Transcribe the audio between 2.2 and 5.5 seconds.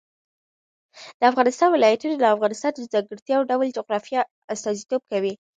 افغانستان د ځانګړي ډول جغرافیه استازیتوب کوي.